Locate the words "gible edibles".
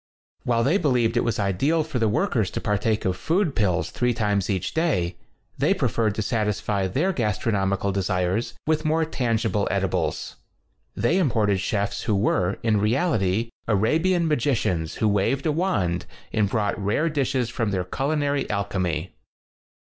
9.37-10.37